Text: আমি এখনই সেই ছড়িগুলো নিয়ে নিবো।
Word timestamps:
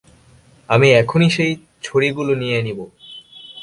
আমি 0.69 0.87
এখনই 0.93 1.29
সেই 1.29 1.51
ছড়িগুলো 1.83 2.31
নিয়ে 2.35 2.59
নিবো। 2.61 2.85